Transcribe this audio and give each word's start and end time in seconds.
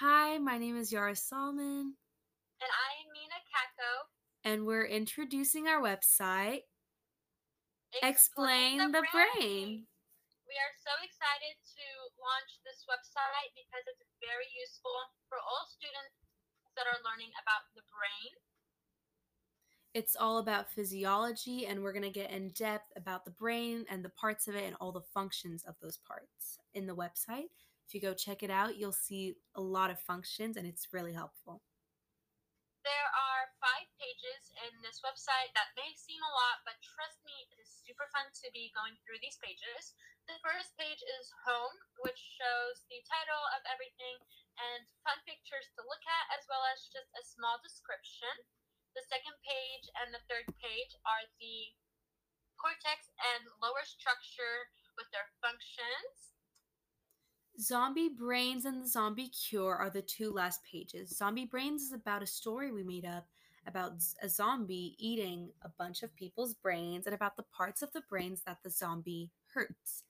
Hi, 0.00 0.38
my 0.38 0.58
name 0.58 0.76
is 0.76 0.90
Yara 0.90 1.14
Salman, 1.14 1.94
And 2.58 2.70
I 2.72 2.88
am 2.98 3.08
Mina 3.14 3.40
Kako. 3.46 3.92
and 4.42 4.66
we're 4.66 4.86
introducing 4.86 5.68
our 5.68 5.80
website, 5.80 6.66
Explain, 8.02 8.90
the, 8.90 9.06
brain. 9.14 9.86
We 10.50 10.56
are 10.58 10.74
so 10.82 10.90
excited 10.98 11.54
to 11.78 11.86
launch 12.18 12.58
this 12.66 12.82
website 12.90 13.54
because 13.54 13.86
it's 13.86 14.02
very 14.18 14.50
useful 14.58 14.98
for 15.28 15.38
all 15.38 15.62
students 15.70 16.18
that 16.74 16.90
are 16.90 16.98
learning 17.06 17.30
about 17.38 17.70
the 17.78 17.86
brain. 17.86 18.34
It's 19.94 20.16
all 20.18 20.38
about 20.38 20.72
physiology, 20.72 21.66
and 21.66 21.84
we're 21.84 21.92
going 21.92 22.02
to 22.02 22.10
get 22.10 22.32
in 22.32 22.50
depth 22.50 22.90
about 22.96 23.24
the 23.24 23.30
brain 23.30 23.86
and 23.88 24.04
the 24.04 24.08
parts 24.08 24.48
of 24.48 24.56
it 24.56 24.64
and 24.64 24.74
all 24.80 24.90
the 24.90 25.06
functions 25.14 25.62
of 25.62 25.76
those 25.80 25.98
parts 25.98 26.58
in 26.74 26.86
the 26.88 26.96
website. 26.96 27.54
If 27.86 27.94
you 27.94 28.00
go 28.00 28.16
check 28.16 28.42
it 28.42 28.50
out, 28.50 28.76
you'll 28.76 28.96
see 28.96 29.36
a 29.54 29.60
lot 29.60 29.92
of 29.92 30.00
functions, 30.00 30.56
and 30.56 30.66
it's 30.66 30.92
really 30.92 31.12
helpful. 31.12 31.62
There 32.84 33.08
are 33.16 33.48
five 33.64 33.88
pages 33.96 34.52
in 34.68 34.72
this 34.84 35.00
website 35.00 35.52
that 35.56 35.72
may 35.72 35.88
seem 35.96 36.20
a 36.20 36.34
lot, 36.36 36.64
but 36.68 36.76
trust 36.84 37.20
me, 37.24 37.32
it 37.48 37.60
is 37.60 37.80
super 37.80 38.04
fun 38.12 38.28
to 38.28 38.48
be 38.52 38.68
going 38.76 38.92
through 39.04 39.20
these 39.24 39.40
pages. 39.40 39.96
The 40.28 40.36
first 40.44 40.76
page 40.76 41.00
is 41.00 41.32
Home, 41.48 41.76
which 42.04 42.20
shows 42.36 42.84
the 42.88 43.00
title 43.04 43.44
of 43.56 43.64
everything 43.68 44.20
and 44.60 44.84
fun 45.00 45.20
pictures 45.24 45.68
to 45.76 45.84
look 45.88 46.04
at, 46.04 46.24
as 46.36 46.44
well 46.48 46.64
as 46.72 46.92
just 46.92 47.08
a 47.16 47.24
small 47.24 47.56
description. 47.64 48.32
The 48.92 49.04
second 49.08 49.36
page 49.44 49.88
and 50.00 50.12
the 50.12 50.24
third 50.28 50.48
page 50.60 50.92
are 51.08 51.24
the 51.40 51.72
cortex 52.60 53.12
and 53.32 53.48
lower 53.64 53.84
structure 53.84 54.68
with 54.96 55.08
their 55.08 55.28
functions. 55.40 56.33
Zombie 57.60 58.08
Brains 58.08 58.64
and 58.64 58.82
the 58.82 58.88
Zombie 58.88 59.28
Cure 59.28 59.76
are 59.76 59.90
the 59.90 60.02
two 60.02 60.32
last 60.32 60.60
pages. 60.64 61.16
Zombie 61.16 61.46
Brains 61.46 61.82
is 61.82 61.92
about 61.92 62.22
a 62.22 62.26
story 62.26 62.72
we 62.72 62.82
made 62.82 63.04
up 63.04 63.26
about 63.66 63.92
a 64.22 64.28
zombie 64.28 64.94
eating 64.98 65.50
a 65.62 65.68
bunch 65.68 66.02
of 66.02 66.14
people's 66.16 66.54
brains 66.54 67.06
and 67.06 67.14
about 67.14 67.36
the 67.36 67.44
parts 67.56 67.82
of 67.82 67.92
the 67.92 68.02
brains 68.08 68.42
that 68.46 68.58
the 68.62 68.70
zombie 68.70 69.30
hurts. 69.54 70.04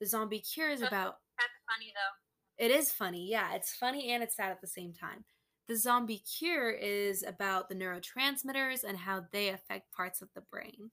The 0.00 0.06
Zombie 0.06 0.40
Cure 0.40 0.70
is 0.70 0.80
about 0.80 1.18
of 1.38 1.50
funny 1.66 1.92
though. 1.94 2.64
it 2.64 2.70
is 2.70 2.92
funny, 2.92 3.28
yeah, 3.28 3.54
it's 3.54 3.74
funny 3.74 4.12
and 4.12 4.22
it's 4.22 4.36
sad 4.36 4.50
at 4.50 4.60
the 4.60 4.66
same 4.66 4.92
time. 4.92 5.24
The 5.66 5.76
Zombie 5.76 6.18
Cure 6.18 6.70
is 6.70 7.22
about 7.22 7.68
the 7.68 7.74
neurotransmitters 7.74 8.84
and 8.84 8.96
how 8.96 9.26
they 9.32 9.48
affect 9.50 9.92
parts 9.92 10.22
of 10.22 10.28
the 10.34 10.40
brain. 10.40 10.90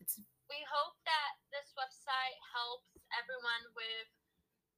It's 0.00 0.20
We 0.48 0.60
hope 0.68 0.94
that 1.04 1.32
this 1.50 1.72
website 1.74 2.38
helps 2.54 2.97
with 3.74 4.08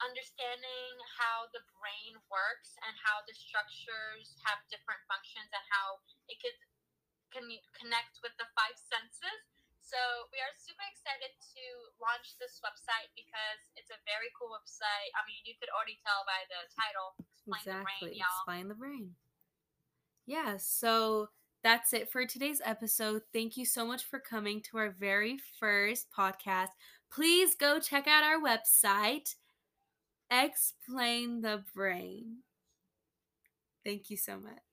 understanding 0.00 0.92
how 1.20 1.44
the 1.52 1.60
brain 1.76 2.16
works 2.32 2.72
and 2.88 2.94
how 3.04 3.20
the 3.28 3.36
structures 3.36 4.32
have 4.48 4.60
different 4.72 5.00
functions 5.04 5.48
and 5.52 5.64
how 5.68 6.00
it 6.32 6.40
could 6.40 6.56
con- 7.36 7.66
connect 7.76 8.16
with 8.24 8.32
the 8.40 8.48
five 8.56 8.76
senses. 8.80 9.40
So 9.84 9.98
we 10.30 10.38
are 10.38 10.54
super 10.56 10.86
excited 10.86 11.34
to 11.34 11.64
launch 11.98 12.38
this 12.38 12.62
website 12.62 13.10
because 13.18 13.60
it's 13.74 13.90
a 13.90 13.98
very 14.06 14.30
cool 14.38 14.54
website. 14.54 15.10
I 15.18 15.26
mean, 15.26 15.42
you 15.44 15.58
could 15.58 15.68
already 15.74 15.98
tell 16.00 16.22
by 16.24 16.46
the 16.46 16.60
title, 16.72 17.18
Explain 17.18 17.64
the 17.66 17.82
Brain, 17.82 17.98
exactly 17.98 18.12
y'all. 18.16 18.38
explain 18.40 18.64
the 18.70 18.78
brain. 18.78 19.06
Yeah, 20.30 20.56
so 20.62 21.28
that's 21.62 21.92
it 21.92 22.10
for 22.10 22.24
today's 22.24 22.62
episode. 22.64 23.22
Thank 23.32 23.56
you 23.56 23.66
so 23.66 23.84
much 23.84 24.04
for 24.04 24.20
coming 24.20 24.62
to 24.70 24.78
our 24.78 24.90
very 24.90 25.38
first 25.58 26.06
podcast. 26.16 26.70
Please 27.10 27.54
go 27.54 27.78
check 27.80 28.06
out 28.06 28.24
our 28.24 28.40
website, 28.40 29.34
Explain 30.30 31.42
the 31.42 31.64
Brain. 31.74 32.42
Thank 33.84 34.10
you 34.10 34.16
so 34.16 34.38
much. 34.38 34.62